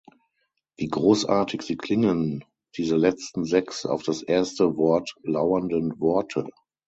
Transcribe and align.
Wie 0.77 0.87
großartig 0.87 1.61
sie 1.61 1.77
klingen, 1.77 2.43
diese 2.75 2.95
letzten 2.95 3.45
sechs 3.45 3.85
auf 3.85 4.01
das 4.01 4.23
erste 4.23 4.75
Wort 4.75 5.13
lauernden 5.21 5.99
Worte. 5.99 6.47